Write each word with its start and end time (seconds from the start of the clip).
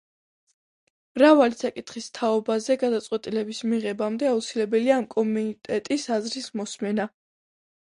მრავალი 1.17 1.57
საკითხის 1.59 2.07
თაობაზე 2.19 2.77
გადაწყვეტილების 2.85 3.59
მიღებამდე 3.75 4.31
აუცილებელია 4.31 4.97
ამ 5.03 5.07
კომიტეტის 5.15 6.09
აზრის 6.17 6.53
მოსმენა. 6.63 7.09